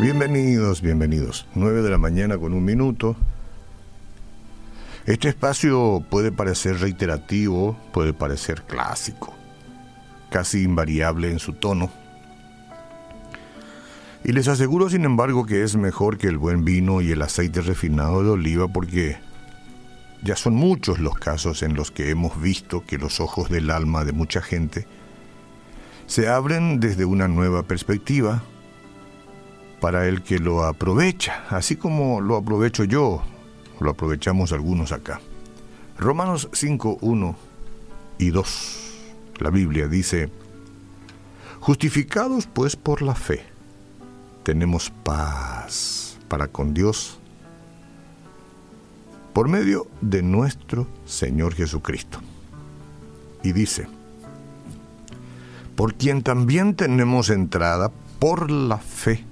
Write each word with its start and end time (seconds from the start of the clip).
Bienvenidos, 0.00 0.80
bienvenidos. 0.80 1.48
9 1.56 1.82
de 1.82 1.90
la 1.90 1.98
mañana 1.98 2.38
con 2.38 2.54
un 2.54 2.64
minuto. 2.64 3.16
Este 5.06 5.28
espacio 5.28 6.04
puede 6.08 6.30
parecer 6.30 6.78
reiterativo, 6.78 7.76
puede 7.92 8.12
parecer 8.12 8.62
clásico, 8.62 9.34
casi 10.30 10.62
invariable 10.62 11.32
en 11.32 11.40
su 11.40 11.54
tono. 11.54 11.90
Y 14.22 14.30
les 14.30 14.46
aseguro, 14.46 14.88
sin 14.88 15.04
embargo, 15.04 15.46
que 15.46 15.64
es 15.64 15.74
mejor 15.74 16.16
que 16.16 16.28
el 16.28 16.38
buen 16.38 16.64
vino 16.64 17.00
y 17.00 17.10
el 17.10 17.20
aceite 17.20 17.60
refinado 17.60 18.22
de 18.22 18.30
oliva 18.30 18.68
porque 18.68 19.16
ya 20.22 20.36
son 20.36 20.54
muchos 20.54 21.00
los 21.00 21.14
casos 21.14 21.64
en 21.64 21.74
los 21.74 21.90
que 21.90 22.10
hemos 22.10 22.40
visto 22.40 22.84
que 22.86 22.98
los 22.98 23.18
ojos 23.18 23.50
del 23.50 23.68
alma 23.68 24.04
de 24.04 24.12
mucha 24.12 24.42
gente 24.42 24.86
se 26.06 26.28
abren 26.28 26.78
desde 26.78 27.04
una 27.04 27.26
nueva 27.26 27.64
perspectiva 27.64 28.44
para 29.80 30.06
el 30.06 30.22
que 30.22 30.38
lo 30.38 30.64
aprovecha, 30.64 31.44
así 31.50 31.76
como 31.76 32.20
lo 32.20 32.36
aprovecho 32.36 32.84
yo, 32.84 33.22
lo 33.80 33.90
aprovechamos 33.90 34.52
algunos 34.52 34.92
acá. 34.92 35.20
Romanos 35.98 36.48
5, 36.52 36.98
1 37.00 37.36
y 38.18 38.30
2. 38.30 38.78
La 39.38 39.50
Biblia 39.50 39.86
dice, 39.86 40.30
justificados 41.60 42.46
pues 42.46 42.76
por 42.76 43.02
la 43.02 43.14
fe, 43.14 43.44
tenemos 44.42 44.90
paz 44.90 46.18
para 46.28 46.48
con 46.48 46.74
Dios 46.74 47.18
por 49.32 49.48
medio 49.48 49.86
de 50.00 50.22
nuestro 50.22 50.88
Señor 51.04 51.54
Jesucristo. 51.54 52.18
Y 53.44 53.52
dice, 53.52 53.86
por 55.76 55.94
quien 55.94 56.24
también 56.24 56.74
tenemos 56.74 57.30
entrada 57.30 57.92
por 58.18 58.50
la 58.50 58.78
fe 58.78 59.27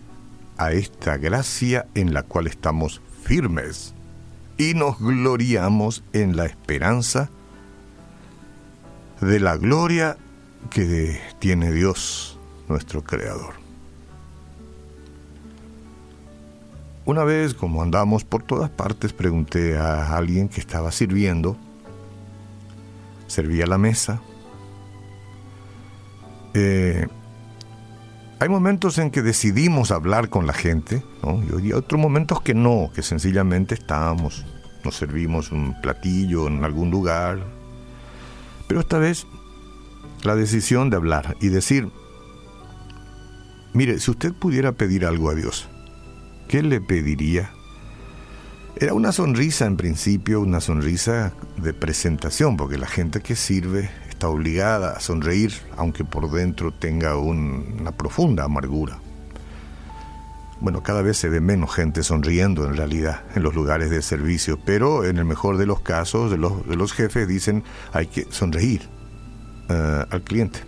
a 0.57 0.73
esta 0.73 1.17
gracia 1.17 1.87
en 1.95 2.15
la 2.15 2.23
cual 2.23 2.47
estamos 2.47 3.01
firmes 3.23 3.95
y 4.59 4.75
nos 4.75 4.99
gloriamos 4.99 6.03
en 6.13 6.37
la 6.37 6.47
esperanza 6.47 7.31
de 9.21 9.41
la 9.41 9.57
gloria 9.57 10.17
que 10.71 11.21
tiene 11.39 11.73
Dios, 11.73 12.39
nuestro 12.69 13.03
Creador. 13.03 13.55
Una 17.05 17.23
vez, 17.23 17.55
como 17.55 17.83
andamos 17.83 18.25
por 18.25 18.43
todas 18.43 18.69
partes, 18.69 19.13
pregunté 19.13 19.77
a 19.79 20.17
alguien 20.17 20.49
que 20.49 20.61
estaba 20.61 20.91
sirviendo, 20.91 21.57
servía 23.29 23.67
la 23.67 23.79
mesa, 23.79 24.21
eh, 26.55 27.07
hay 28.39 28.49
momentos 28.49 28.99
en 28.99 29.11
que 29.11 29.23
decidimos 29.23 29.91
hablar 29.91 30.29
con 30.29 30.47
la 30.47 30.53
gente, 30.53 31.03
y 31.63 31.73
otros 31.73 32.01
momentos 32.01 32.43
que 32.43 32.55
no, 32.55 32.91
que 32.95 33.03
sencillamente 33.03 33.75
estábamos, 33.75 34.45
nos 34.85 34.97
servimos 34.97 35.53
un 35.53 35.75
platillo 35.81 36.47
en 36.47 36.63
algún 36.65 36.91
lugar. 36.91 37.39
Pero 38.69 38.81
esta 38.81 38.99
vez 38.99 39.27
la 40.23 40.37
decisión 40.37 40.91
de 40.91 40.97
hablar 40.97 41.37
y 41.41 41.49
decir, 41.49 41.89
mire, 43.73 43.99
si 44.01 44.11
usted 44.11 44.33
pudiera 44.35 44.73
pedir 44.73 45.07
algo 45.07 45.31
a 45.31 45.35
Dios, 45.35 45.69
¿qué 46.49 46.63
le 46.63 46.81
pediría? 46.81 47.51
Era 48.79 48.93
una 48.93 49.13
sonrisa 49.13 49.65
en 49.65 49.79
principio, 49.79 50.43
una 50.43 50.61
sonrisa 50.61 51.33
de 51.57 51.73
presentación, 51.73 52.59
porque 52.59 52.77
la 52.77 52.87
gente 52.87 53.21
que 53.21 53.35
sirve 53.35 53.89
obligada 54.29 54.93
a 54.93 55.01
sonreír, 55.01 55.53
aunque 55.77 56.05
por 56.05 56.31
dentro 56.31 56.73
tenga 56.73 57.17
una 57.17 57.93
profunda 57.93 58.45
amargura. 58.45 58.99
Bueno, 60.61 60.83
cada 60.83 61.03
vez 61.03 61.19
se 61.19 61.29
ve 61.29 61.41
menos 61.41 61.75
gente 61.75 62.03
sonriendo 62.03 62.65
en 62.67 62.77
realidad 62.77 63.23
en 63.35 63.43
los 63.43 63.55
lugares 63.55 63.91
de 63.91 64.01
servicio, 64.01 64.59
pero 64.65 65.05
en 65.05 65.19
el 65.19 65.27
mejor 65.27 65.59
de 65.59 65.67
los 65.67 65.81
casos 65.81 66.31
de 66.31 66.39
los, 66.39 66.67
de 66.67 66.77
los 66.77 66.93
jefes 66.95 67.29
dicen 67.29 67.63
hay 67.93 68.07
que 68.07 68.27
sonreír 68.31 68.89
eh, 69.69 70.05
al 70.09 70.23
cliente. 70.23 70.61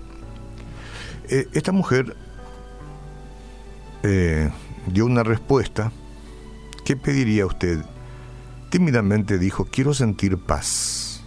Eh, 1.28 1.49
esta 1.53 1.72
mujer 1.72 2.15
eh, 4.03 4.50
dio 4.87 5.06
una 5.06 5.22
respuesta. 5.22 5.91
¿Qué 6.84 6.97
pediría 6.97 7.47
usted? 7.47 7.82
Tímidamente 8.71 9.38
dijo, 9.38 9.66
quiero 9.71 9.94
sentir 9.94 10.37
paz 10.37 11.18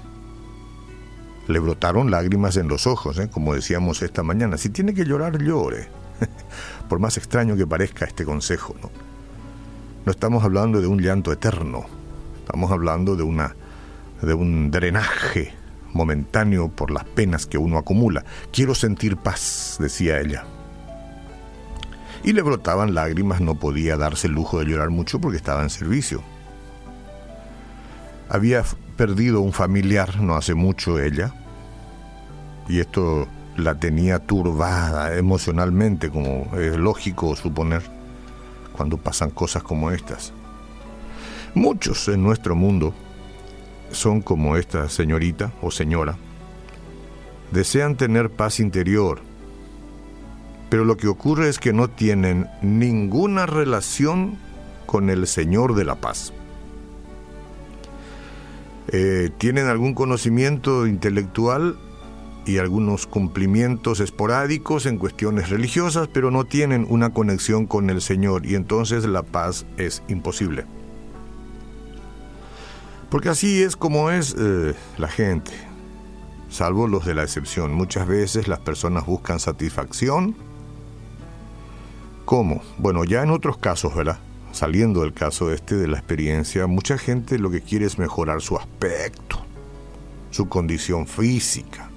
le 1.51 1.59
brotaron 1.59 2.11
lágrimas 2.11 2.57
en 2.57 2.67
los 2.67 2.87
ojos, 2.87 3.17
¿eh? 3.19 3.29
como 3.29 3.53
decíamos 3.53 4.01
esta 4.01 4.23
mañana. 4.23 4.57
Si 4.57 4.69
tiene 4.69 4.93
que 4.93 5.05
llorar, 5.05 5.41
llore. 5.41 5.89
Por 6.89 6.99
más 6.99 7.17
extraño 7.17 7.55
que 7.55 7.67
parezca 7.67 8.05
este 8.05 8.25
consejo, 8.25 8.75
¿no? 8.81 8.89
No 10.05 10.11
estamos 10.11 10.43
hablando 10.43 10.81
de 10.81 10.87
un 10.87 10.99
llanto 10.99 11.31
eterno, 11.31 11.85
estamos 12.39 12.71
hablando 12.71 13.15
de 13.15 13.23
una 13.23 13.55
de 14.21 14.33
un 14.33 14.71
drenaje 14.71 15.53
momentáneo 15.93 16.69
por 16.69 16.91
las 16.91 17.03
penas 17.03 17.45
que 17.45 17.57
uno 17.57 17.77
acumula. 17.77 18.23
Quiero 18.51 18.75
sentir 18.75 19.17
paz, 19.17 19.77
decía 19.79 20.19
ella. 20.19 20.43
Y 22.23 22.33
le 22.33 22.41
brotaban 22.41 22.93
lágrimas, 22.93 23.41
no 23.41 23.55
podía 23.55 23.97
darse 23.97 24.27
el 24.27 24.33
lujo 24.33 24.59
de 24.59 24.65
llorar 24.65 24.89
mucho 24.89 25.19
porque 25.19 25.37
estaba 25.37 25.63
en 25.63 25.69
servicio. 25.69 26.23
Había 28.29 28.63
perdido 28.95 29.41
un 29.41 29.53
familiar 29.53 30.21
no 30.21 30.35
hace 30.35 30.53
mucho 30.53 30.99
ella, 30.99 31.33
y 32.71 32.79
esto 32.79 33.27
la 33.57 33.75
tenía 33.75 34.19
turbada 34.19 35.17
emocionalmente, 35.17 36.09
como 36.09 36.47
es 36.57 36.77
lógico 36.77 37.35
suponer 37.35 37.83
cuando 38.71 38.95
pasan 38.95 39.29
cosas 39.29 39.61
como 39.61 39.91
estas. 39.91 40.31
Muchos 41.53 42.07
en 42.07 42.23
nuestro 42.23 42.55
mundo 42.55 42.93
son 43.91 44.21
como 44.21 44.55
esta 44.55 44.87
señorita 44.87 45.51
o 45.61 45.69
señora. 45.69 46.15
Desean 47.51 47.97
tener 47.97 48.29
paz 48.29 48.61
interior, 48.61 49.19
pero 50.69 50.85
lo 50.85 50.95
que 50.95 51.09
ocurre 51.09 51.49
es 51.49 51.59
que 51.59 51.73
no 51.73 51.89
tienen 51.89 52.47
ninguna 52.61 53.47
relación 53.47 54.37
con 54.85 55.09
el 55.09 55.27
Señor 55.27 55.75
de 55.75 55.83
la 55.83 55.95
paz. 55.95 56.31
Eh, 58.87 59.29
tienen 59.37 59.67
algún 59.67 59.93
conocimiento 59.93 60.87
intelectual 60.87 61.77
y 62.45 62.57
algunos 62.57 63.05
cumplimientos 63.07 63.99
esporádicos 63.99 64.85
en 64.85 64.97
cuestiones 64.97 65.49
religiosas, 65.49 66.07
pero 66.07 66.31
no 66.31 66.45
tienen 66.45 66.85
una 66.89 67.11
conexión 67.11 67.67
con 67.67 67.89
el 67.89 68.01
Señor 68.01 68.45
y 68.45 68.55
entonces 68.55 69.05
la 69.05 69.23
paz 69.23 69.65
es 69.77 70.03
imposible. 70.07 70.65
Porque 73.09 73.29
así 73.29 73.61
es 73.61 73.75
como 73.75 74.09
es 74.09 74.35
eh, 74.39 74.73
la 74.97 75.09
gente, 75.09 75.51
salvo 76.49 76.87
los 76.87 77.05
de 77.05 77.13
la 77.13 77.23
excepción. 77.23 77.73
Muchas 77.73 78.07
veces 78.07 78.47
las 78.47 78.59
personas 78.59 79.05
buscan 79.05 79.39
satisfacción. 79.39 80.35
¿Cómo? 82.23 82.61
Bueno, 82.77 83.03
ya 83.03 83.21
en 83.21 83.31
otros 83.31 83.57
casos, 83.57 83.93
¿verdad? 83.93 84.19
Saliendo 84.53 85.01
del 85.01 85.13
caso 85.13 85.51
este 85.51 85.75
de 85.75 85.87
la 85.87 85.97
experiencia, 85.97 86.67
mucha 86.67 86.97
gente 86.97 87.37
lo 87.37 87.51
que 87.51 87.61
quiere 87.61 87.85
es 87.85 87.99
mejorar 87.99 88.41
su 88.41 88.57
aspecto, 88.57 89.45
su 90.29 90.47
condición 90.47 91.05
física, 91.05 91.90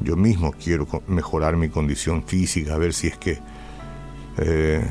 yo 0.00 0.16
mismo 0.16 0.52
quiero 0.52 0.86
mejorar 1.06 1.56
mi 1.56 1.68
condición 1.68 2.24
física, 2.24 2.74
a 2.74 2.78
ver 2.78 2.92
si 2.92 3.08
es 3.08 3.18
que 3.18 3.38
eh, 4.38 4.84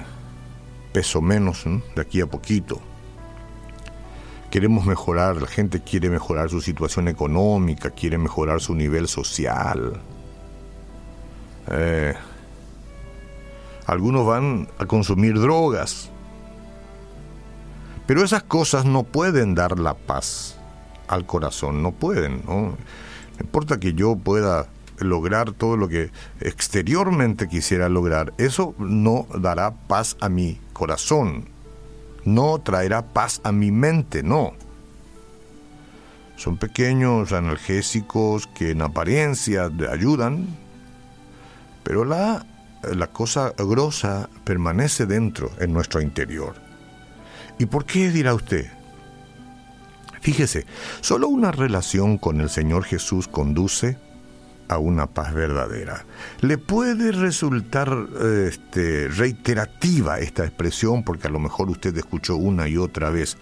peso 0.92 1.22
menos 1.22 1.66
de 1.66 2.02
aquí 2.02 2.22
a 2.22 2.28
poquito. 2.28 2.80
Queremos 4.50 4.86
mejorar, 4.86 5.42
la 5.42 5.48
gente 5.48 5.82
quiere 5.82 6.10
mejorar 6.10 6.50
su 6.50 6.62
situación 6.62 7.08
económica, 7.08 7.90
quiere 7.90 8.18
mejorar 8.20 8.62
su 8.62 8.76
nivel 8.76 9.08
social. 9.08 10.00
Eh, 11.72 12.14
algunos 13.88 14.26
van 14.26 14.68
a 14.78 14.86
consumir 14.86 15.40
drogas. 15.40 16.10
Pero 18.06 18.24
esas 18.24 18.44
cosas 18.44 18.86
no 18.86 19.04
pueden 19.04 19.56
dar 19.56 19.80
la 19.80 19.96
paz 19.96 20.58
al 21.08 21.26
corazón, 21.26 21.82
no 21.82 21.92
pueden. 21.92 22.44
¿no? 22.46 22.62
no 22.62 22.78
importa 23.40 23.80
que 23.80 23.94
yo 23.94 24.16
pueda 24.16 24.68
lograr 25.04 25.52
todo 25.52 25.78
lo 25.78 25.88
que 25.88 26.12
exteriormente 26.40 27.48
quisiera 27.48 27.90
lograr, 27.90 28.34
eso 28.38 28.76
no 28.78 29.28
dará 29.38 29.72
paz 29.72 30.18
a 30.20 30.30
mi 30.30 30.60
corazón, 30.74 31.46
no 32.26 32.60
traerá 32.60 33.02
paz 33.02 33.42
a 33.44 33.52
mi 33.52 33.72
mente, 33.72 34.24
no. 34.24 34.54
Son 36.36 36.58
pequeños 36.58 37.32
analgésicos 37.32 38.48
que 38.48 38.72
en 38.72 38.82
apariencia 38.82 39.70
ayudan, 39.92 40.48
pero 41.84 42.06
la, 42.06 42.46
la 42.82 43.08
cosa 43.08 43.54
grosa 43.58 44.30
permanece 44.44 45.06
dentro, 45.06 45.52
en 45.60 45.74
nuestro 45.74 46.02
interior. 46.02 46.56
¿Y 47.60 47.66
por 47.68 47.86
qué 47.86 48.10
dirá 48.10 48.34
usted? 48.34 48.72
Fíjese, 50.22 50.66
solo 51.02 51.28
una 51.28 51.52
relación 51.52 52.18
con 52.18 52.40
el 52.40 52.50
Señor 52.50 52.86
Jesús 52.86 53.28
conduce 53.28 53.98
a 54.74 54.78
una 54.78 55.08
paz 55.08 55.34
verdadera. 55.34 56.06
Le 56.42 56.58
puede 56.58 57.12
resultar 57.12 58.08
este, 58.48 59.08
reiterativa 59.08 60.20
esta 60.20 60.44
expresión 60.44 61.04
porque 61.04 61.28
a 61.28 61.32
lo 61.32 61.40
mejor 61.40 61.70
usted 61.70 61.96
escuchó 61.98 62.36
una 62.36 62.68
y 62.68 62.78
otra 62.78 63.10
vez. 63.10 63.38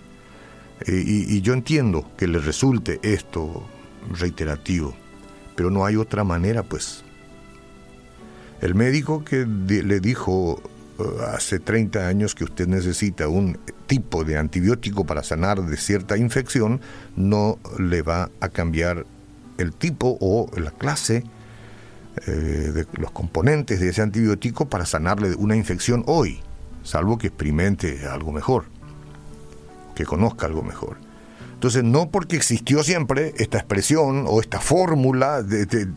Eh, 0.88 1.04
y, 1.06 1.42
yo 1.42 1.54
entiendo 1.54 2.10
que 2.18 2.28
le 2.28 2.40
resulte 2.40 3.00
esto 3.04 3.68
reiterativo, 4.12 4.96
pero 5.56 5.70
no 5.70 5.86
hay 5.86 5.96
otra 5.96 6.24
manera, 6.24 6.64
pues. 6.64 7.04
El 8.62 8.76
médico 8.76 9.24
que 9.24 9.46
le 9.46 10.00
dijo 10.00 10.62
eh, 11.00 11.04
hace 11.34 11.60
30 11.60 12.08
años 12.08 12.36
que 12.36 12.44
usted 12.44 12.68
necesita 12.68 13.28
un 13.28 13.60
tipo 13.88 14.24
de 14.24 14.38
antibiótico 14.38 15.06
para 15.06 15.24
sanar 15.24 15.62
de 15.64 15.78
cierta 15.78 16.18
infección, 16.18 16.82
no 17.16 17.60
le 17.80 18.02
va 18.02 18.30
a 18.40 18.50
cambiar 18.50 19.06
el 19.58 19.74
tipo 19.74 20.18
o 20.20 20.50
la 20.58 20.72
clase 20.72 21.24
eh, 22.28 22.32
de 22.32 22.88
los 22.98 23.12
componentes 23.12 23.80
de 23.80 23.90
ese 23.90 24.02
antibiótico 24.02 24.68
para 24.68 24.86
sanarle 24.86 25.34
una 25.36 25.56
infección 25.56 26.04
hoy, 26.08 26.42
salvo 26.84 27.18
que 27.18 27.28
experimente 27.28 28.06
algo 28.06 28.32
mejor, 28.32 28.66
que 29.96 30.06
conozca 30.06 30.46
algo 30.46 30.62
mejor. 30.62 30.98
Entonces, 31.62 31.84
no 31.84 32.10
porque 32.10 32.36
existió 32.36 32.84
siempre 32.84 33.34
esta 33.38 33.60
expresión 33.60 34.26
o 34.28 34.42
esta 34.42 34.60
fórmula 34.60 35.46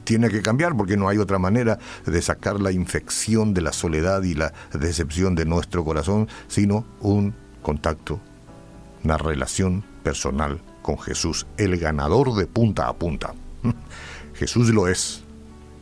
tiene 0.05 0.29
que 0.29 0.43
cambiar, 0.43 0.77
porque 0.77 0.99
no 0.99 1.09
hay 1.09 1.17
otra 1.17 1.39
manera 1.39 1.79
de 2.05 2.21
sacar 2.21 2.61
la 2.61 2.71
infección 2.71 3.55
de 3.55 3.62
la 3.62 3.73
soledad 3.73 4.23
y 4.25 4.35
la 4.35 4.53
decepción 4.75 5.35
de 5.35 5.47
nuestro 5.47 5.83
corazón, 5.83 6.29
sino 6.49 6.85
un 7.01 7.35
contacto, 7.62 8.21
una 9.05 9.17
relación 9.17 9.83
personal 10.03 10.61
con 10.83 10.99
Jesús, 10.99 11.47
el 11.56 11.79
ganador 11.79 12.35
de 12.35 12.47
punta 12.47 12.87
a 12.87 12.93
punta. 12.93 13.33
Jesús 14.34 14.70
lo 14.70 14.88
es. 14.88 15.22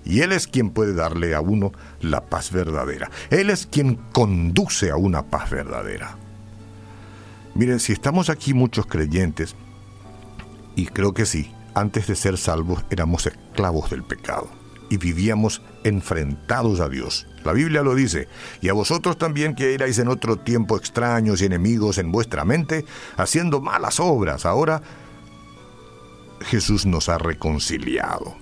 Y 0.04 0.20
Él 0.20 0.32
es 0.32 0.46
quien 0.46 0.70
puede 0.70 0.94
darle 0.94 1.34
a 1.34 1.40
uno 1.40 1.72
la 2.00 2.26
paz 2.26 2.50
verdadera. 2.50 3.10
Él 3.31 3.50
es 3.50 3.66
quien 3.66 3.96
conduce 4.12 4.90
a 4.90 4.96
una 4.96 5.22
paz 5.22 5.50
verdadera. 5.50 6.16
Miren, 7.54 7.81
si 7.81 7.93
estamos 7.93 8.31
aquí 8.31 8.54
muchos 8.54 8.87
creyentes, 8.87 9.54
y 10.75 10.87
creo 10.87 11.12
que 11.12 11.26
sí, 11.26 11.52
antes 11.75 12.06
de 12.06 12.16
ser 12.16 12.38
salvos 12.38 12.84
éramos 12.90 13.26
esclavos 13.26 13.90
del 13.90 14.02
pecado 14.02 14.49
y 14.93 14.99
vivíamos 14.99 15.62
enfrentados 15.84 16.81
a 16.81 16.88
Dios. 16.90 17.26
La 17.44 17.54
Biblia 17.54 17.82
lo 17.82 17.94
dice, 17.94 18.28
y 18.60 18.69
a 18.69 18.75
vosotros 18.75 19.16
también 19.16 19.54
que 19.54 19.72
erais 19.72 19.99
en 19.99 20.08
otro 20.08 20.37
tiempo 20.37 20.76
extraños 20.76 21.40
y 21.40 21.46
enemigos 21.46 21.96
en 21.96 22.12
vuestra 22.12 22.44
mente, 22.44 22.84
haciendo 23.16 23.62
malas 23.62 24.00
obras. 24.00 24.44
Ahora 24.44 24.82
Jesús 26.43 26.84
nos 26.84 27.08
ha 27.08 27.16
reconciliado. 27.16 28.42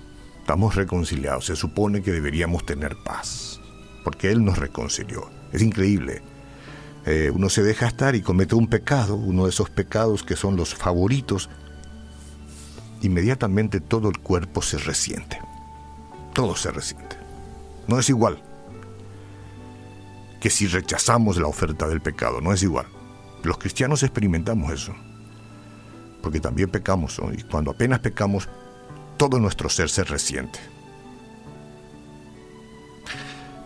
Estamos 0.51 0.75
reconciliados. 0.75 1.45
Se 1.45 1.55
supone 1.55 2.01
que 2.01 2.11
deberíamos 2.11 2.65
tener 2.65 2.97
paz, 2.97 3.61
porque 4.03 4.29
Él 4.31 4.43
nos 4.43 4.57
reconcilió. 4.57 5.29
Es 5.53 5.61
increíble. 5.61 6.21
Eh, 7.05 7.31
uno 7.33 7.47
se 7.47 7.63
deja 7.63 7.87
estar 7.87 8.15
y 8.15 8.21
comete 8.21 8.55
un 8.55 8.67
pecado, 8.67 9.15
uno 9.15 9.45
de 9.45 9.51
esos 9.51 9.69
pecados 9.69 10.23
que 10.23 10.35
son 10.35 10.57
los 10.57 10.75
favoritos, 10.75 11.49
inmediatamente 13.01 13.79
todo 13.79 14.09
el 14.09 14.19
cuerpo 14.19 14.61
se 14.61 14.77
resiente. 14.77 15.39
Todo 16.33 16.57
se 16.57 16.69
resiente. 16.69 17.15
No 17.87 17.97
es 17.97 18.09
igual 18.09 18.43
que 20.41 20.49
si 20.49 20.67
rechazamos 20.67 21.37
la 21.37 21.47
oferta 21.47 21.87
del 21.87 22.01
pecado, 22.01 22.41
no 22.41 22.51
es 22.51 22.61
igual. 22.61 22.87
Los 23.43 23.57
cristianos 23.57 24.03
experimentamos 24.03 24.69
eso 24.73 24.93
porque 26.21 26.39
también 26.39 26.69
pecamos, 26.69 27.19
y 27.37 27.41
cuando 27.43 27.71
apenas 27.71 27.99
pecamos, 27.99 28.47
todo 29.21 29.39
nuestro 29.39 29.69
ser 29.69 29.87
se 29.87 30.03
resiente. 30.03 30.57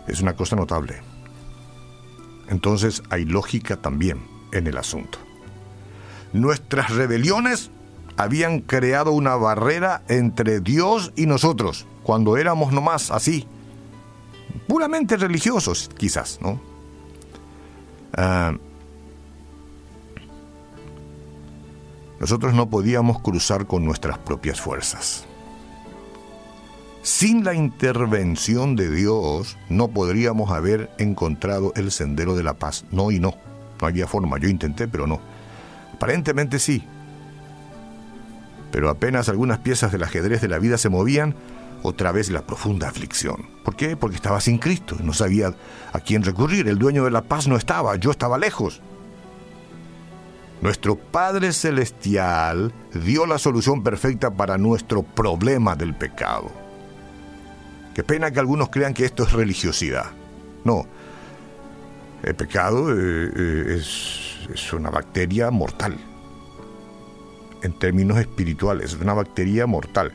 Es 0.06 0.20
una 0.20 0.36
cosa 0.36 0.54
notable. 0.54 1.00
Entonces 2.50 3.02
hay 3.08 3.24
lógica 3.24 3.78
también 3.78 4.20
en 4.52 4.66
el 4.66 4.76
asunto. 4.76 5.18
Nuestras 6.34 6.90
rebeliones 6.90 7.70
habían 8.18 8.60
creado 8.60 9.12
una 9.12 9.34
barrera 9.36 10.02
entre 10.08 10.60
Dios 10.60 11.14
y 11.16 11.24
nosotros, 11.24 11.86
cuando 12.02 12.36
éramos 12.36 12.70
nomás 12.70 13.10
así, 13.10 13.46
puramente 14.68 15.16
religiosos 15.16 15.88
quizás, 15.96 16.38
¿no? 16.42 16.60
Ah, 18.12 18.52
Nosotros 22.20 22.52
no 22.52 22.68
podíamos 22.68 23.20
cruzar 23.20 23.66
con 23.66 23.86
nuestras 23.86 24.18
propias 24.18 24.60
fuerzas. 24.60 25.26
Sin 27.06 27.44
la 27.44 27.54
intervención 27.54 28.74
de 28.74 28.90
Dios 28.90 29.56
no 29.68 29.86
podríamos 29.86 30.50
haber 30.50 30.90
encontrado 30.98 31.72
el 31.76 31.92
sendero 31.92 32.34
de 32.34 32.42
la 32.42 32.54
paz. 32.54 32.84
No 32.90 33.12
y 33.12 33.20
no. 33.20 33.36
No 33.80 33.86
había 33.86 34.08
forma. 34.08 34.38
Yo 34.40 34.48
intenté, 34.48 34.88
pero 34.88 35.06
no. 35.06 35.20
Aparentemente 35.94 36.58
sí. 36.58 36.82
Pero 38.72 38.90
apenas 38.90 39.28
algunas 39.28 39.60
piezas 39.60 39.92
del 39.92 40.02
ajedrez 40.02 40.40
de 40.40 40.48
la 40.48 40.58
vida 40.58 40.78
se 40.78 40.88
movían, 40.88 41.36
otra 41.84 42.10
vez 42.10 42.28
la 42.28 42.44
profunda 42.44 42.88
aflicción. 42.88 43.50
¿Por 43.64 43.76
qué? 43.76 43.96
Porque 43.96 44.16
estaba 44.16 44.40
sin 44.40 44.58
Cristo. 44.58 44.96
No 45.00 45.12
sabía 45.12 45.54
a 45.92 46.00
quién 46.00 46.24
recurrir. 46.24 46.66
El 46.66 46.78
dueño 46.78 47.04
de 47.04 47.12
la 47.12 47.22
paz 47.22 47.46
no 47.46 47.54
estaba. 47.54 47.94
Yo 47.94 48.10
estaba 48.10 48.36
lejos. 48.36 48.82
Nuestro 50.60 50.96
Padre 50.96 51.52
Celestial 51.52 52.74
dio 52.92 53.26
la 53.26 53.38
solución 53.38 53.84
perfecta 53.84 54.32
para 54.32 54.58
nuestro 54.58 55.04
problema 55.04 55.76
del 55.76 55.94
pecado. 55.94 56.65
Qué 57.96 58.04
pena 58.04 58.30
que 58.30 58.38
algunos 58.40 58.68
crean 58.68 58.92
que 58.92 59.06
esto 59.06 59.22
es 59.22 59.32
religiosidad. 59.32 60.10
No, 60.64 60.84
el 62.22 62.34
pecado 62.34 62.92
eh, 62.92 63.30
eh, 63.34 63.80
es, 63.80 64.70
una 64.74 64.90
bacteria 64.90 65.50
mortal. 65.50 65.96
En 67.62 67.72
términos 67.78 68.18
espirituales, 68.18 68.92
es 68.92 69.00
una 69.00 69.14
bacteria 69.14 69.66
mortal. 69.66 70.12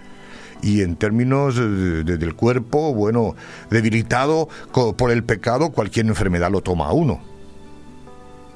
Y 0.61 0.83
en 0.83 0.95
términos 0.95 1.55
del 1.55 2.35
cuerpo, 2.35 2.93
bueno, 2.93 3.35
debilitado 3.71 4.47
por 4.95 5.09
el 5.09 5.23
pecado, 5.23 5.71
cualquier 5.71 6.05
enfermedad 6.05 6.51
lo 6.51 6.61
toma 6.61 6.85
a 6.85 6.93
uno. 6.93 7.19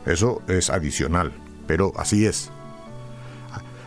Eso 0.06 0.44
es 0.48 0.70
adicional 0.70 1.34
pero 1.68 1.94
así 1.98 2.26
es. 2.26 2.52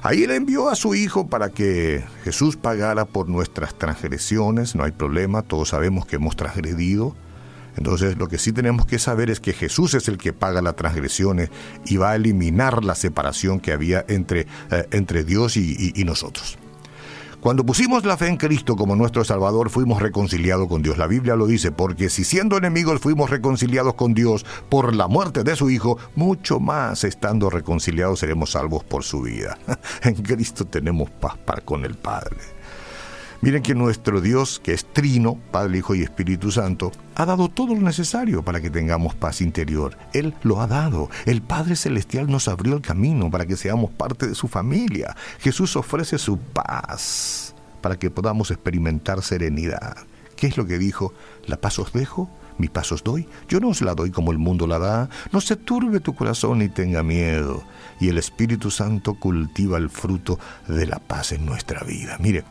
Ahí 0.03 0.23
él 0.23 0.31
envió 0.31 0.69
a 0.69 0.77
su 0.77 0.95
Hijo 0.95 1.27
para 1.27 1.51
que 1.51 2.05
Jesús 2.25 2.57
pagara 2.57 3.05
por 3.05 3.29
nuestras 3.29 3.77
transgresiones, 3.77 4.75
no 4.75 4.85
hay 4.85 4.93
problema, 4.93 5.43
todos 5.43 5.71
sabemos 5.71 6.07
que 6.07 6.17
hemos 6.17 6.37
transgredido. 6.37 7.17
Entonces 7.77 8.17
lo 8.17 8.29
que 8.29 8.39
sí 8.39 8.53
tenemos 8.53 8.87
que 8.87 8.99
saber 8.99 9.31
es 9.31 9.41
que 9.41 9.53
Jesús 9.53 9.95
es 9.95 10.09
el 10.09 10.19
que 10.19 10.33
paga 10.33 10.63
las 10.63 10.77
transgresiones 10.77 11.51
y 11.87 11.97
va 11.97 12.11
a 12.11 12.17
eliminar 12.17 12.85
la 12.85 12.95
separación 12.95 13.61
que 13.61 13.73
había 13.73 14.05
entre, 14.09 14.47
eh, 14.71 14.87
entre 14.91 15.25
Dios 15.25 15.57
y 15.57 16.05
nosotros. 16.05 16.59
Cuando 17.41 17.65
pusimos 17.65 18.05
la 18.05 18.17
fe 18.17 18.27
en 18.27 18.37
Cristo 18.37 18.75
como 18.75 18.97
nuestro 18.97 19.23
Salvador, 19.23 19.71
fuimos 19.71 20.03
reconciliados 20.03 20.67
con 20.67 20.83
Dios. 20.83 20.99
La 20.99 21.07
Biblia 21.07 21.37
lo 21.37 21.47
dice, 21.47 21.71
porque 21.71 22.11
si 22.11 22.25
siendo 22.25 22.57
enemigos 22.57 23.01
fuimos 23.01 23.31
reconciliados 23.31 23.95
con 23.95 24.13
Dios 24.13 24.45
por 24.69 24.93
la 24.93 25.07
muerte 25.07 25.45
de 25.45 25.55
su 25.55 25.71
Hijo, 25.71 25.99
mucho 26.17 26.59
más 26.59 27.05
estando 27.05 27.49
reconciliados 27.49 28.19
seremos 28.19 28.51
salvos 28.51 28.83
por 28.83 29.05
su 29.05 29.23
vida. 29.23 29.57
En 30.03 30.15
Cristo 30.17 30.65
tenemos 30.65 31.11
paz 31.11 31.37
para 31.45 31.61
con 31.61 31.85
el 31.85 31.95
Padre. 31.95 32.58
Miren 33.41 33.63
que 33.63 33.77
nuestro 33.77 34.21
Dios, 34.21 34.59
que 34.59 34.73
es 34.73 34.85
Trino, 34.85 35.39
Padre, 35.53 35.79
Hijo 35.79 35.95
y 35.95 36.03
Espíritu 36.03 36.51
Santo, 36.51 36.91
ha 37.15 37.25
dado 37.25 37.49
todo 37.49 37.73
lo 37.73 37.81
necesario 37.81 38.45
para 38.45 38.61
que 38.61 38.69
tengamos 38.69 39.15
paz 39.15 39.41
interior. 39.41 39.97
Él 40.13 40.35
lo 40.43 40.61
ha 40.61 40.67
dado. 40.67 41.09
El 41.25 41.41
Padre 41.41 41.77
Celestial 41.77 42.29
nos 42.29 42.49
abrió 42.49 42.75
el 42.75 42.83
camino 42.83 43.31
para 43.31 43.47
que 43.47 43.57
seamos 43.57 43.93
parte 43.93 44.27
de 44.27 44.35
su 44.35 44.49
familia. 44.49 45.15
Jesús 45.39 45.77
ofrece 45.77 46.19
su 46.19 46.39
paz 46.39 47.55
para 47.81 47.97
que 47.97 48.11
podamos 48.11 48.51
experimentar 48.51 49.23
serenidad. 49.23 49.99
¿Qué 50.35 50.49
es 50.49 50.57
lo 50.57 50.67
que 50.67 50.79
dijo? 50.79 51.15
La 51.47 51.61
paz 51.61 51.79
os 51.79 51.93
dejo, 51.93 52.29
mi 52.59 52.67
paz 52.67 52.91
os 52.91 53.05
doy. 53.05 53.29
Yo 53.49 53.61
no 53.61 53.69
os 53.69 53.83
la 53.83 53.95
doy 53.95 54.11
como 54.11 54.33
el 54.33 54.39
mundo 54.39 54.67
la 54.67 54.81
da. 54.81 55.11
No 55.31 55.41
se 55.41 55.55
turbe 55.55 56.01
tu 56.01 56.17
corazón 56.17 56.59
ni 56.59 56.69
tenga 56.69 57.05
miedo. 57.05 57.63
Y 58.01 58.09
el 58.09 58.19
Espíritu 58.19 58.73
Santo 58.73 59.15
cultiva 59.15 59.79
el 59.79 59.91
fruto 59.91 60.41
de 60.67 60.87
la 60.87 60.99
paz 60.99 61.31
en 61.31 61.47
nuestra 61.47 61.85
vida. 61.85 62.17
Mire, 62.19 62.45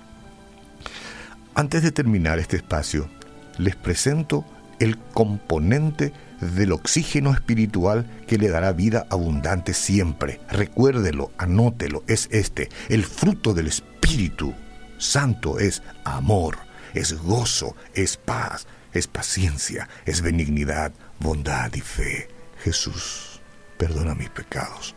antes 1.57 1.81
de 1.81 1.91
terminar 1.91 2.37
este 2.37 2.57
espacio, 2.57 3.09
les 3.57 3.75
presento 3.75 4.45
el 4.79 4.95
componente 4.99 6.13
del 6.39 6.71
oxígeno 6.71 7.33
espiritual 7.33 8.05
que 8.27 8.37
le 8.37 8.49
dará 8.49 8.73
vida 8.73 9.07
abundante 9.09 9.73
siempre. 9.73 10.39
Recuérdelo, 10.51 11.31
anótelo, 11.39 12.03
es 12.05 12.29
este. 12.31 12.69
El 12.89 13.03
fruto 13.05 13.55
del 13.55 13.65
Espíritu 13.65 14.53
Santo 14.99 15.57
es 15.57 15.81
amor, 16.05 16.59
es 16.93 17.13
gozo, 17.13 17.75
es 17.95 18.17
paz, 18.17 18.67
es 18.93 19.07
paciencia, 19.07 19.89
es 20.05 20.21
benignidad, 20.21 20.91
bondad 21.19 21.73
y 21.73 21.81
fe. 21.81 22.27
Jesús, 22.63 23.41
perdona 23.79 24.13
mis 24.13 24.29
pecados. 24.29 24.93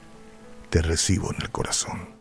Te 0.69 0.83
recibo 0.83 1.33
en 1.33 1.41
el 1.41 1.51
corazón. 1.51 2.20